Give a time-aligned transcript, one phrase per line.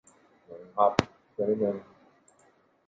[0.47, 0.91] หมดยังครับ
[1.35, 1.75] ช่วยนิดนึง